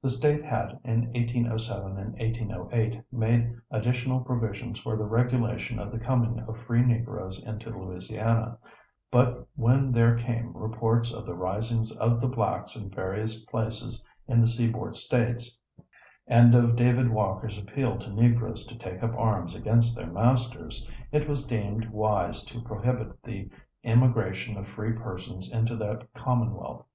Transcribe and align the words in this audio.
The 0.00 0.08
State 0.08 0.42
had 0.42 0.80
in 0.82 1.08
1807 1.12 1.98
and 1.98 2.14
1808 2.18 3.02
made 3.12 3.54
additional 3.70 4.20
provisions 4.20 4.78
for 4.78 4.96
the 4.96 5.04
regulation 5.04 5.78
of 5.78 5.92
the 5.92 5.98
coming 5.98 6.38
of 6.40 6.56
free 6.58 6.80
Negroes 6.80 7.38
into 7.42 7.68
Louisiana, 7.68 8.56
but 9.10 9.46
when 9.56 9.92
there 9.92 10.16
came 10.16 10.56
reports 10.56 11.12
of 11.12 11.26
the 11.26 11.34
risings 11.34 11.94
of 11.98 12.22
the 12.22 12.28
blacks 12.28 12.74
in 12.76 12.88
various 12.88 13.44
places 13.44 14.02
in 14.26 14.40
the 14.40 14.48
Seaboard 14.48 14.96
States, 14.96 15.58
and 16.26 16.54
of 16.54 16.76
David 16.76 17.10
Walker's 17.10 17.58
appeal 17.58 17.98
to 17.98 18.10
Negroes 18.10 18.64
to 18.68 18.78
take 18.78 19.02
up 19.02 19.12
arms 19.18 19.54
against 19.54 19.94
their 19.94 20.10
masters, 20.10 20.88
it 21.12 21.28
was 21.28 21.44
deemed 21.44 21.90
wise 21.90 22.42
to 22.46 22.62
prohibit 22.62 23.22
the 23.22 23.50
immigration 23.82 24.56
of 24.56 24.66
free 24.66 24.94
persons 24.94 25.52
into 25.52 25.76
that 25.76 26.08
Commonwealth. 26.14 26.86